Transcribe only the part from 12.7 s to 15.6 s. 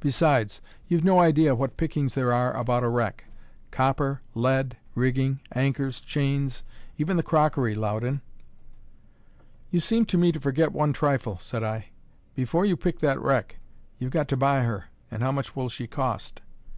pick that wreck, you've got to buy her, and how much